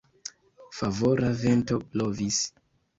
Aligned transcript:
Favora 0.79 1.31
vento 1.45 1.81
blovis. 1.87 2.45